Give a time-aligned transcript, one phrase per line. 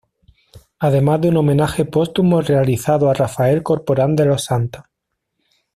[0.79, 4.83] Además de un homenaje póstumo realizado a Rafael Corporán de los Santos.